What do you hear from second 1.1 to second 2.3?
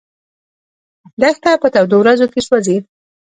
دښته په تودو ورځو